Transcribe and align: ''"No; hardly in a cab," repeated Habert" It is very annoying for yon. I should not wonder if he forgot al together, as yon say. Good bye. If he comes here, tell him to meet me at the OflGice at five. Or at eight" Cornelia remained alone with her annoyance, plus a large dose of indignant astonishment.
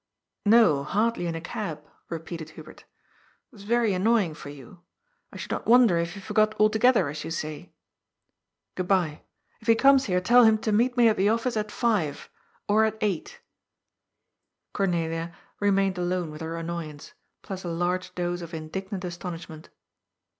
''"No; 0.47 0.83
hardly 0.83 1.27
in 1.27 1.35
a 1.35 1.39
cab," 1.41 1.85
repeated 2.09 2.49
Habert" 2.57 2.85
It 3.53 3.55
is 3.55 3.65
very 3.65 3.93
annoying 3.93 4.33
for 4.33 4.49
yon. 4.49 4.79
I 5.31 5.37
should 5.37 5.51
not 5.51 5.67
wonder 5.67 5.99
if 5.99 6.15
he 6.15 6.19
forgot 6.19 6.59
al 6.59 6.71
together, 6.71 7.07
as 7.07 7.23
yon 7.23 7.29
say. 7.29 7.71
Good 8.73 8.87
bye. 8.87 9.21
If 9.59 9.67
he 9.67 9.75
comes 9.75 10.05
here, 10.05 10.19
tell 10.19 10.43
him 10.43 10.57
to 10.61 10.71
meet 10.71 10.97
me 10.97 11.07
at 11.07 11.17
the 11.17 11.27
OflGice 11.27 11.55
at 11.55 11.69
five. 11.71 12.31
Or 12.67 12.83
at 12.83 12.97
eight" 12.99 13.41
Cornelia 14.73 15.35
remained 15.59 15.99
alone 15.99 16.31
with 16.31 16.41
her 16.41 16.57
annoyance, 16.57 17.13
plus 17.43 17.63
a 17.63 17.67
large 17.69 18.15
dose 18.15 18.41
of 18.41 18.55
indignant 18.55 19.05
astonishment. 19.05 19.69